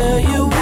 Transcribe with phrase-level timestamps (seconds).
[0.00, 0.59] Tell you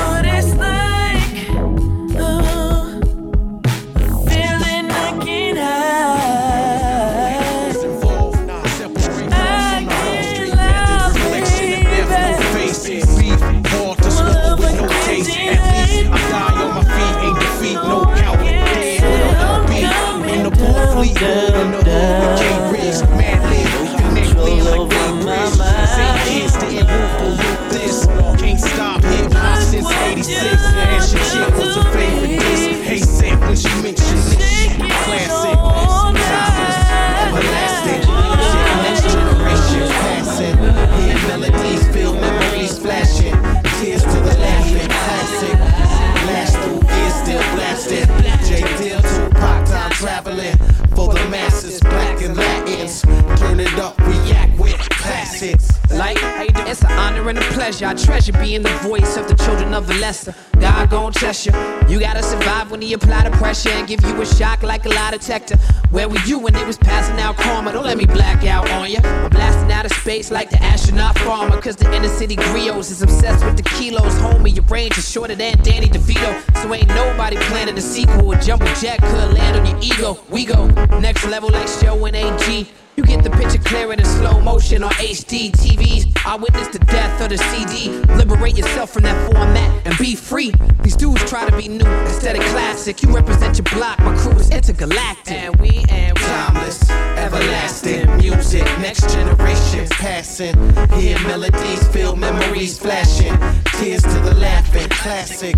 [62.82, 65.56] he apply the pressure and give you a shock like a lie detector.
[65.90, 67.72] Where were you when they was passing out karma?
[67.72, 69.00] Don't let me black out on ya.
[69.02, 71.60] I'm blasting out of space like the astronaut farmer.
[71.60, 74.14] Cause the inner city griots is obsessed with the kilos.
[74.14, 76.30] Homie, your range is shorter than Danny DeVito.
[76.62, 78.32] So ain't nobody planning a sequel.
[78.32, 80.18] A jumbo jet could land on your ego.
[80.30, 80.66] We go
[81.00, 82.68] next level like show and AG.
[82.98, 86.20] You get the picture clearer in slow motion on HD TVs.
[86.26, 87.90] I witnessed the death of the CD.
[88.16, 90.52] Liberate yourself from that format and be free.
[90.82, 93.00] These dudes try to be new instead of classic.
[93.04, 95.32] You represent your block, my crew is intergalactic.
[95.32, 100.56] And we and we Timeless, everlasting music, next generation passing.
[100.98, 103.38] Hear melodies, feel memories flashing.
[103.78, 105.56] Tears to the laughing, classic.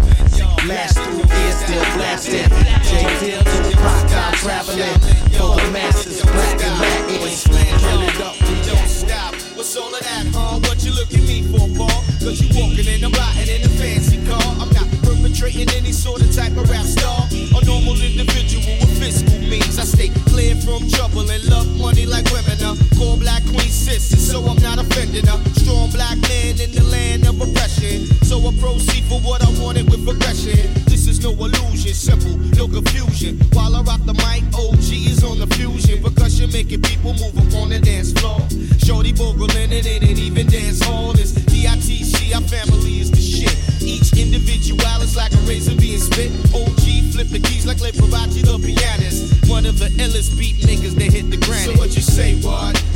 [0.68, 2.50] Last through ears still blasting.
[2.84, 3.00] J.
[3.20, 5.00] Dill to pop time traveling.
[5.40, 7.29] For the masses, black and Latin.
[7.30, 8.34] Up,
[8.66, 9.34] Don't stop.
[9.54, 10.58] What's all of that, huh?
[10.66, 10.90] What you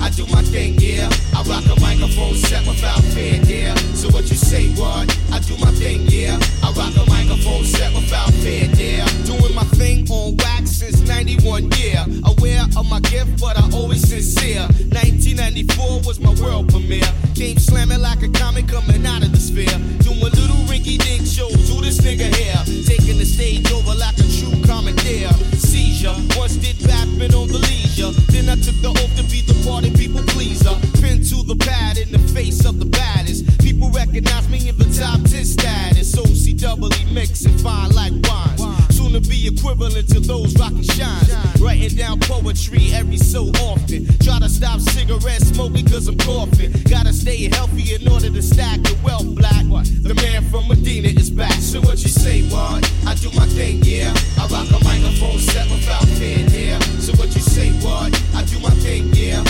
[0.04, 1.08] I do my thing, yeah.
[1.32, 3.74] I rock a microphone set without fear, yeah.
[3.96, 5.08] So what you say, what?
[5.32, 6.38] I do my thing, yeah.
[6.62, 9.06] I rock a microphone set without fear, yeah.
[9.24, 12.04] Doing my thing on wax since 91, yeah.
[12.26, 14.68] Aware of my gift, but I always sincere.
[14.92, 17.08] 1994 was my world premiere.
[17.34, 19.72] Came slamming like a comic coming out of the sphere.
[20.04, 21.70] Doing little rinky dink shows.
[21.72, 22.60] Who this nigga here?
[22.84, 23.93] Taking the stage over
[39.74, 41.60] equivalent to those rocking shines.
[41.60, 44.06] Writing down poetry every so often.
[44.18, 46.72] Try to stop cigarette smoking cause I'm coughing.
[46.88, 49.64] Gotta stay healthy in order to stack the wealth black.
[49.64, 51.54] The man from Medina is back.
[51.54, 52.84] So what you say, what?
[53.06, 54.14] I do my thing, yeah.
[54.38, 56.78] I rock a microphone set without yeah.
[57.00, 58.14] So what you say, what?
[58.34, 59.42] I do my thing, yeah.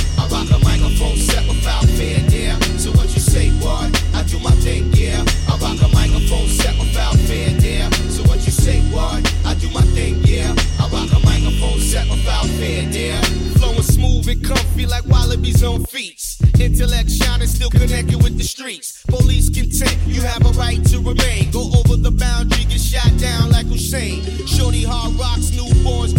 [14.46, 16.20] Comfy like Wallabees on feet.
[16.60, 19.02] Intellect shining still connected with the streets.
[19.08, 21.50] Police content, you have a right to remain.
[21.50, 24.22] Go over the boundary, get shot down like Hussein.
[24.46, 26.12] Shorty hard rocks, newborns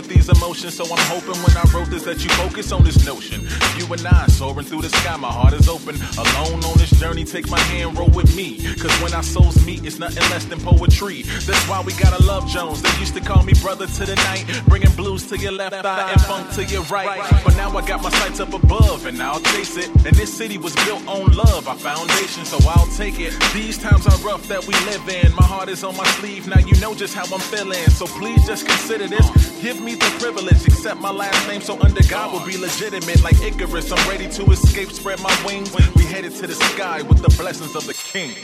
[0.00, 0.74] with these emotions.
[0.74, 3.46] So I'm hoping when I wrote this that you focus on this notion.
[3.76, 5.96] You and I soaring through the sky, my heart is open.
[6.16, 8.56] Alone on this journey, take my hand, roll with me.
[8.76, 11.22] Cause when our souls meet, it's nothing less than poetry.
[11.22, 12.80] That's why we gotta love Jones.
[12.82, 16.12] They used to call me brother to the night, bringing blues to your left eye
[16.12, 17.20] and funk to your right.
[17.44, 19.88] But now I got my sights up above and I'll chase it.
[20.06, 23.34] And this city was built on love, our foundation, so I'll take it.
[23.52, 25.34] These times are rough that we live in.
[25.34, 27.84] My heart is on my sleeve, now you know just how I'm feeling.
[27.90, 29.49] So please just consider this.
[29.62, 33.22] Give me the privilege, accept my last name so under God will be legitimate.
[33.22, 35.70] Like Icarus, I'm ready to escape, spread my wings.
[35.94, 38.34] We headed to the sky with the blessings of the king.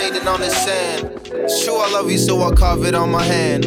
[0.00, 1.10] Jaded on the sand.
[1.26, 3.64] It's true, I love you, so I carve it on my hand.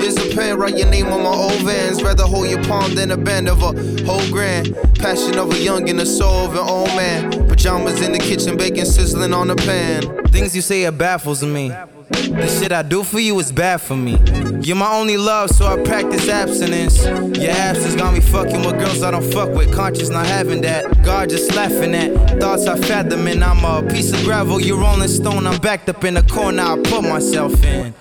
[0.00, 2.02] Here's a pen, write your name on my old vans.
[2.02, 3.72] Rather hold your palm than a band of a
[4.04, 4.76] whole grand.
[4.94, 7.30] Passion of a young and the soul of an old man.
[7.48, 10.02] Pajamas in the kitchen, bacon sizzling on the pan.
[10.28, 11.72] Things you say it baffles me.
[12.10, 14.18] The shit I do for you is bad for me.
[14.60, 17.02] You're my only love, so I practice abstinence.
[17.04, 19.72] Your absence got me fucking with girls I don't fuck with.
[19.74, 21.02] Conscious not having that.
[21.02, 24.60] God just laughing at thoughts I fathom, and I'm a piece of gravel.
[24.60, 27.94] You're rolling stone, I'm backed up in the corner I put myself in.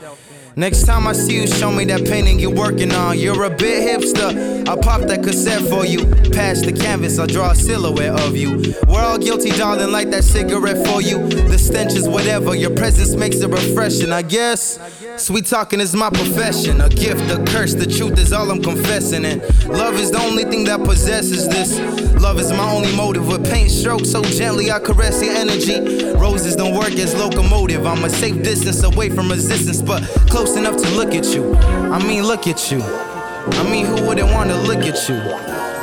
[0.56, 3.18] Next time I see you, show me that painting you're working on.
[3.18, 4.68] You're a bit hipster.
[4.68, 6.06] I'll pop that cassette for you.
[6.32, 8.76] Pass the canvas, I'll draw a silhouette of you.
[8.88, 11.28] We're all guilty, darling, light that cigarette for you.
[11.28, 14.80] The stench is whatever, your presence makes it refreshing, I guess.
[15.18, 16.82] Sweet talking is my profession.
[16.82, 19.26] A gift, a curse, the truth is all I'm confessing.
[19.26, 21.80] And love is the only thing that possesses this.
[22.22, 23.28] Love is my only motive.
[23.28, 26.14] With paint strokes so gently, I caress your energy.
[26.14, 27.86] Roses don't work as locomotive.
[27.86, 31.56] I'm a safe distance away from resistance, but close enough to look at you.
[31.88, 32.84] I mean, look at you.
[32.84, 35.16] I mean, who wouldn't want to look at you?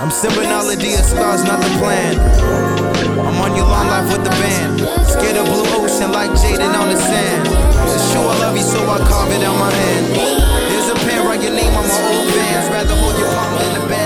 [0.01, 2.15] I'm sipping all the the scars, not the plan.
[3.25, 4.81] I'm on your long life with the band.
[5.09, 7.49] Scared of blue ocean like Jaden on the sand.
[7.89, 10.07] It's true, I love you, so I carve it on my hand.
[10.69, 12.69] There's a pen, write your name on my old vans.
[12.69, 14.00] Rather hold your palm than the band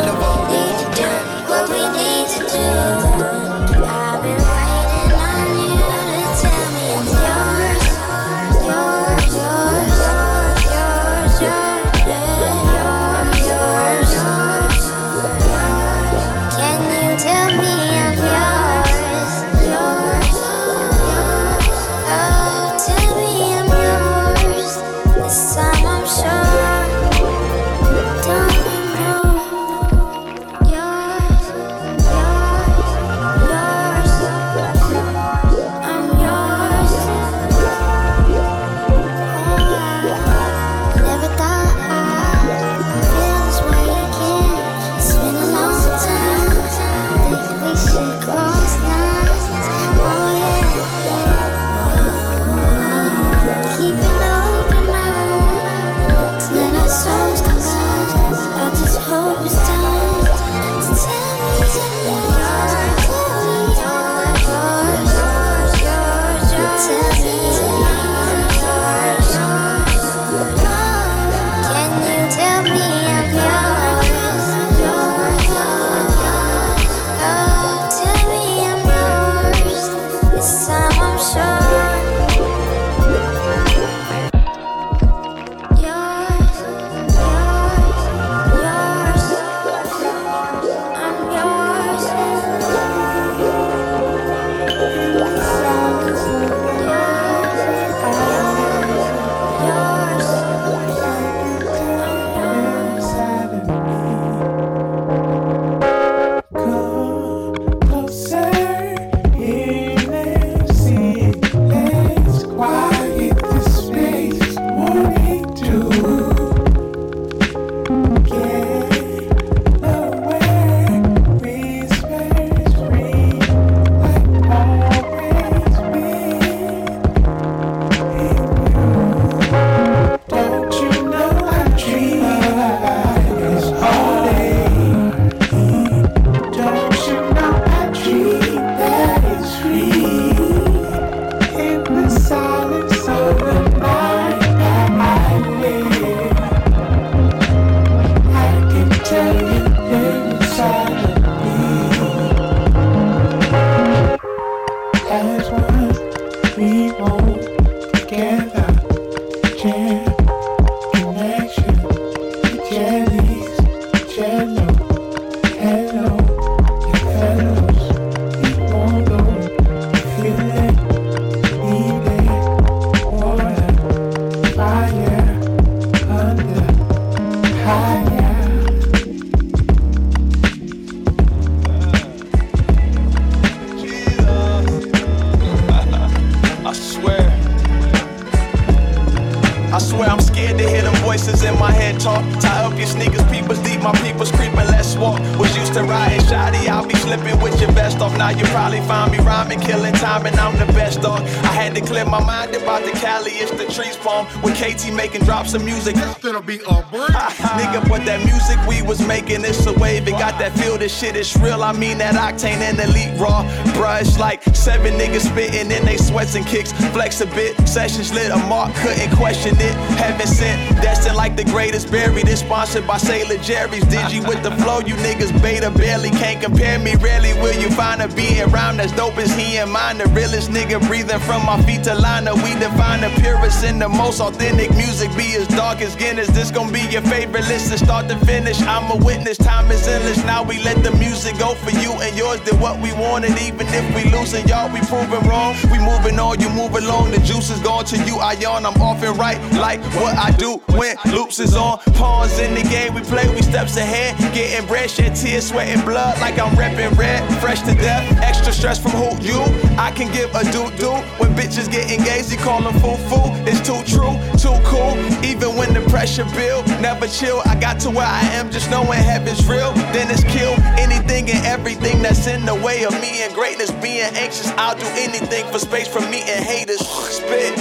[202.04, 204.26] clear my mind about the Cali, it's the trees palm.
[204.42, 205.96] With KT making drops of music.
[205.96, 207.11] It's gonna be a break.
[207.58, 210.06] Nigga, but that music we was making, it's a wave.
[210.06, 211.62] It got that feel, this shit is real.
[211.62, 213.42] I mean that octane and elite raw.
[213.75, 216.73] Brush like seven niggas spitting in they sweats and kicks.
[216.92, 219.75] Flex a bit, sessions lit, a mark couldn't question it.
[219.99, 222.28] Heaven sent, destined like the greatest buried.
[222.28, 223.84] It's sponsored by Sailor Jerry's.
[223.84, 226.96] Digi with the flow, you niggas beta barely can't compare me.
[226.96, 229.99] Rarely will you find a being around as dope as he and mine.
[229.99, 232.34] The realest nigga breathing from my feet to Lana.
[232.34, 235.08] We define the purest and the most authentic music.
[235.16, 236.28] Be as dark as Guinness.
[236.28, 238.61] This gon' be your favorite list to start to finish.
[238.62, 240.23] I'm a witness, time is endless.
[240.25, 242.40] Now we let the music go for you and yours.
[242.40, 245.56] Did what we wanted, even if we losing y'all, we proving wrong.
[245.73, 247.12] We moving on, you move along.
[247.12, 248.16] The juice is gone to you.
[248.18, 251.78] I yawn, I'm off and right like what I do when loops is on.
[251.99, 254.12] Pawns in the game, we play, we steps ahead.
[254.34, 257.20] Getting bread, shed tears, sweating blood like I'm repping red.
[257.40, 259.40] Fresh to death, extra stress from who you.
[259.76, 262.30] I can give a doo doo when bitches get engaged.
[262.30, 263.30] You call them foo foo.
[263.46, 264.94] It's too true, too cool.
[265.24, 267.42] Even when the pressure build, never chill.
[267.44, 269.72] I got to where I am, just knowing heaven's real.
[269.92, 273.70] Then it's kill anything and everything that's in the way of me and greatness.
[273.82, 276.80] Being anxious, I'll do anything for space from me and haters.
[276.86, 277.56] Spit.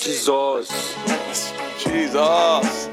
[0.00, 0.94] Jesus.
[1.78, 2.88] Jesus.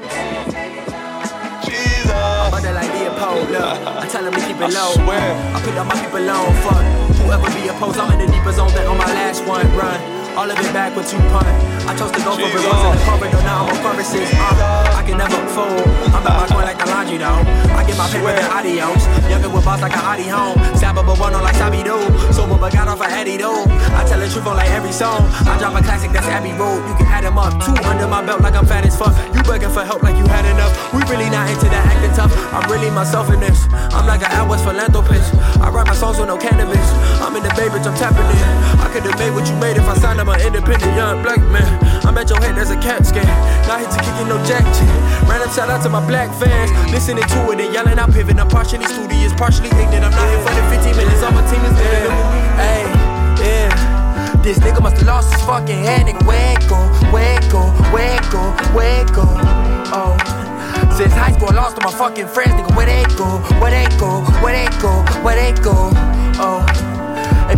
[1.64, 2.12] Jesus.
[2.12, 3.62] I'm like Leopold, look.
[3.62, 4.90] I tell them to keep it low.
[4.90, 5.54] I swear.
[5.54, 7.05] I put all my people on, fuck.
[7.26, 9.66] Whoever be opposed, I'm in the deeper zone than on my last one.
[9.76, 10.15] Run.
[10.36, 11.48] All of it back with two punt.
[11.88, 14.28] I chose to go for it in the corridor, now I'm on purposes.
[14.36, 15.80] Uh, I can never fool.
[16.12, 17.40] I'm at my coin like the laundry though.
[17.72, 19.08] I get my paper and adios.
[19.32, 20.60] Younger with boss like a hottie home.
[20.76, 21.96] Stabber but one on like Sabi do.
[22.36, 23.48] Sober but got off of Eddie do.
[23.96, 25.24] I tell the truth on like every song.
[25.48, 26.84] I drop a classic that's Abbey Road.
[26.84, 27.56] You can add them up.
[27.64, 29.16] Two under my belt like I'm fat as fuck.
[29.32, 30.76] You begging for help like you had enough.
[30.92, 32.36] We really not into that acting tough.
[32.52, 33.64] I'm really myself in this.
[33.96, 35.32] I'm like an Al West philanthropist.
[35.64, 36.84] I write my songs with no cannabis.
[37.24, 38.75] I'm in the bay, bitch, I'm tapping in.
[38.96, 41.68] I could've made what you made if I signed up an independent young black man.
[42.08, 43.28] I'm at your head, there's a cat scan.
[43.68, 44.88] Not here to kick you no jack shit.
[45.28, 46.72] Random shout out to my black fans.
[46.88, 48.40] Listening to it and yelling out pivot.
[48.40, 50.00] I'm partially studious, partially ignorant.
[50.00, 51.20] I'm not here for the 15 minutes.
[51.20, 52.08] All my team is there.
[52.56, 52.88] Hey,
[53.44, 54.40] yeah.
[54.40, 56.08] This nigga must have lost his fucking head.
[56.08, 56.24] Nigga,
[58.32, 58.40] go?
[58.72, 59.28] Where it go?
[59.92, 60.16] Oh.
[60.96, 62.56] Since high school, I lost all my fucking friends.
[62.56, 63.44] Nigga, where they go?
[63.60, 64.24] Where they go?
[64.40, 65.04] Where they go?
[65.20, 65.92] Where they go?
[66.40, 66.85] Oh.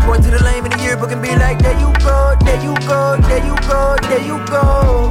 [0.07, 2.75] Point to the lame in the yearbook and be like, there you go, there you
[2.87, 5.11] go, there you go, there you go.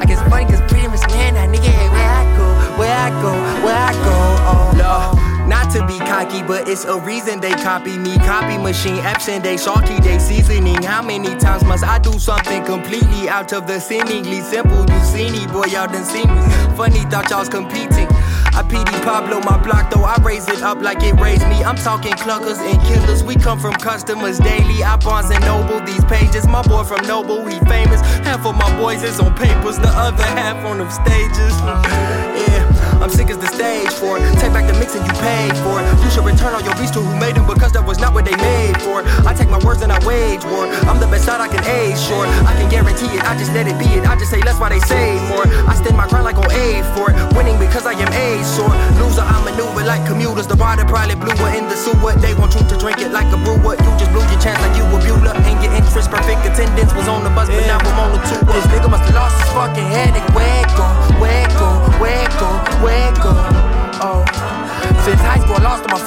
[0.00, 3.32] I guess funny cause much man, that nigga, hey, where I go, where I go,
[3.64, 4.16] where I go,
[4.48, 5.46] oh, oh.
[5.50, 8.16] Not to be cocky, but it's a reason they copy me.
[8.18, 10.80] Copy machine, absent they salty, they seasoning.
[10.82, 14.88] How many times must I do something completely out of the seemingly simple?
[14.88, 16.40] You see me, boy, y'all done see me.
[16.76, 18.06] Funny, thought y'all was competing.
[18.52, 21.62] I PD Pablo my block though I raise it up like it raised me.
[21.62, 23.22] I'm talking cluckers and killers.
[23.22, 24.82] We come from customers daily.
[24.82, 26.46] I Barnes and Noble these pages.
[26.46, 28.00] My boy from Noble, he famous.
[28.26, 32.29] Half of my boys is on papers, the other half on them stages.
[32.40, 32.64] Yeah,
[33.02, 34.24] I'm sick as the stage for it.
[34.40, 35.84] Take back the mix and you paid for it.
[36.04, 38.24] You should return all your beats to who made them because that was not what
[38.24, 39.02] they made for.
[39.28, 40.64] I take my words and I wage war.
[40.88, 42.28] I'm the best out I can age short.
[42.48, 43.22] I can guarantee it.
[43.24, 44.06] I just let it be it.
[44.06, 45.44] I just say less why they say more.
[45.68, 47.16] I stand my ground like on A for it.
[47.36, 48.72] Winning because I am A sore.
[48.96, 50.46] Loser, I maneuver like commuters.
[50.46, 52.14] The water probably bluer in the sewer.
[52.20, 53.76] They want you to drink it like a brewer.
[53.76, 55.34] You just blew your chance like you were Bueller.
[55.34, 57.79] And your interest perfect attendance was on the bus, but now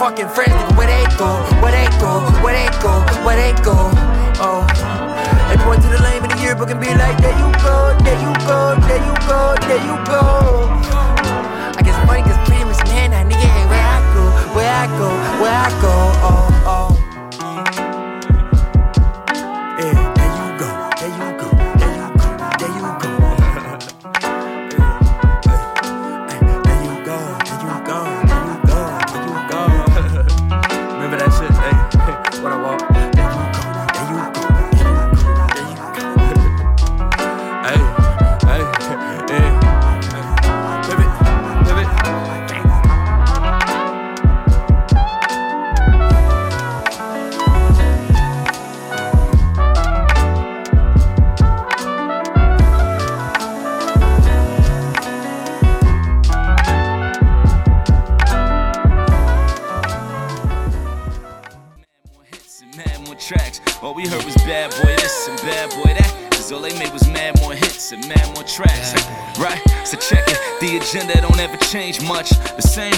[0.04, 0.52] fucking friends.
[0.52, 1.32] Nigga, where they go?
[1.64, 2.20] Where they go?
[2.44, 2.92] Where they go?
[3.24, 3.72] Where they go?
[4.44, 4.68] Oh.
[5.48, 8.20] They point to the lame in the yearbook and be like, there you go, there
[8.20, 10.28] you go, there you go, there you go.
[11.80, 15.08] I guess funny cause famous man, that nigga, hey, where I go, where I go,
[15.40, 15.96] where I go,
[16.28, 16.53] oh,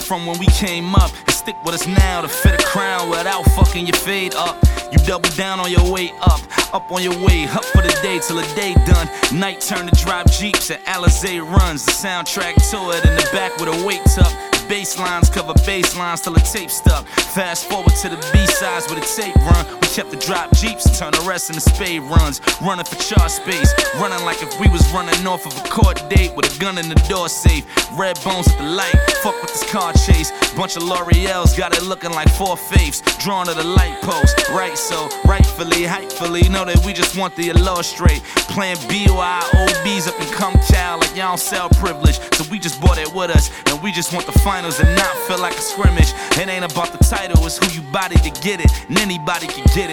[0.05, 1.11] from when we came up.
[1.25, 4.55] And stick with us now to fit a crown without fucking your fade up.
[4.91, 6.41] You double down on your way up.
[6.73, 9.07] Up on your way, up for the day till the day done.
[9.37, 11.85] Night turn to drive jeeps and Alizé runs.
[11.85, 14.31] The soundtrack to it in the back with a weight up.
[14.69, 17.05] Bass lines cover bass lines till the tape stuck.
[17.07, 19.84] Fast forward to the B sides with a tape run.
[19.95, 22.41] Kept the drop jeeps, turn the rest into spade runs.
[22.61, 26.35] Running for char space, running like if we was running off of a court date
[26.35, 27.63] with a gun in the door safe.
[27.97, 28.91] Red bones at the light,
[29.23, 30.33] fuck with this car chase.
[30.53, 34.49] Bunch of L'Oreal's got it looking like four faiths, drawn to the light post.
[34.49, 38.21] Right, so rightfully, hypefully, know that we just want the illustrate.
[38.51, 42.19] Playing BYOBs up in come child like y'all don't sell privilege.
[42.33, 45.15] So we just bought it with us, and we just want the finals and not
[45.25, 46.11] feel like a scrimmage.
[46.35, 49.63] It ain't about the title, it's who you body to get it, and anybody can
[49.73, 49.84] get it.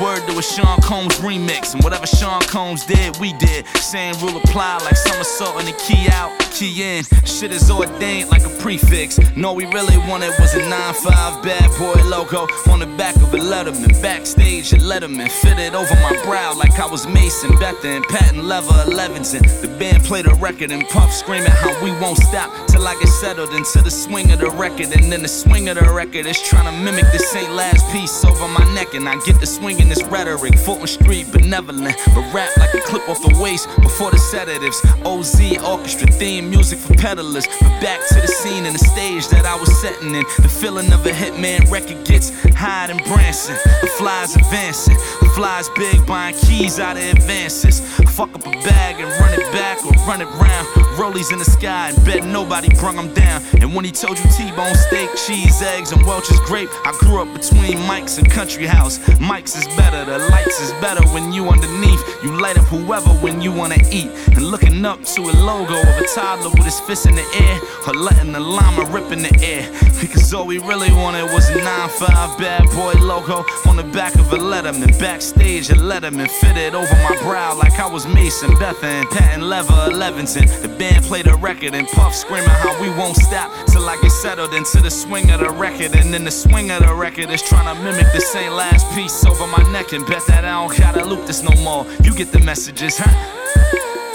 [0.00, 3.66] Word to a Sean Combs remix, and whatever Sean Combs did, we did.
[3.78, 7.04] Same rule apply like somersault and the key out, key in.
[7.24, 9.18] Shit is ordained like a prefix.
[9.36, 13.38] No, we really wanted was a 9-5 bad boy logo on the back of a
[13.38, 14.00] Letterman.
[14.02, 18.72] Backstage at Letterman, fitted over my brow like I was Mason Betha and patent leather
[18.90, 19.34] 11s.
[19.34, 22.94] And the band played a record and Puff screaming how we won't stop till I
[22.94, 24.92] get settled into the swing of the record.
[24.92, 27.50] And then the swing of the record is trying to mimic the St.
[27.52, 28.94] Last piece over my neck.
[28.94, 30.58] And I get the swing in this rhetoric.
[30.58, 34.80] Fulton Street, benevolent, but rap like a clip off the waist before the sedatives.
[35.04, 37.46] OZ orchestra theme music for peddlers.
[37.60, 40.24] But back to the scene and the stage that I was setting in.
[40.38, 43.56] The feeling of a hitman record gets higher than Branson.
[43.80, 44.96] The flies advancing.
[45.20, 47.80] The flies big buying keys out of advances.
[48.10, 50.83] Fuck up a bag and run it back or run it round.
[50.94, 53.42] Rollies in the sky and bet nobody brung them down.
[53.60, 57.32] And when he told you T-bone steak, cheese, eggs, and Welch's grape, I grew up
[57.34, 59.00] between Mike's and Country House.
[59.18, 62.02] Mike's is better, the lights is better when you underneath.
[62.22, 64.10] You light up whoever when you wanna eat.
[64.28, 67.60] And looking up to a logo of a toddler with his fist in the air,
[67.86, 69.68] or letting the llama rip in the air.
[70.00, 74.32] Because all we really wanted was a 9-5 bad boy logo on the back of
[74.32, 74.98] a Letterman.
[74.98, 79.72] Backstage a Letterman fitted over my brow like I was Mason Betha and patent leather
[79.72, 80.36] 11s.
[80.36, 83.96] And the band played a record and Puff screaming how we won't stop till I
[84.02, 85.94] get settled into the swing of the record.
[85.94, 89.24] And then the swing of the record is trying to mimic the same last piece
[89.24, 91.86] over my neck and bet that I don't gotta loop this no more.
[92.02, 93.12] You get the messages, huh?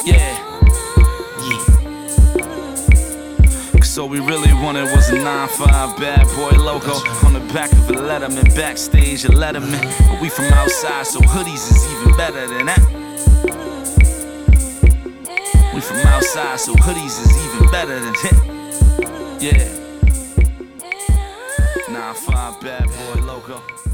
[0.06, 0.46] Yeah.
[3.98, 6.94] All we really wanted was a 9-5 bad boy logo
[7.26, 8.56] on the back of a Letterman.
[8.56, 9.84] Backstage a Letterman.
[10.08, 13.79] But we from outside, so hoodies is even better than that.
[15.80, 18.38] We from outside, so hoodies is even better than him.
[19.40, 19.64] Yeah.
[21.90, 23.89] Nine five bad boy logo.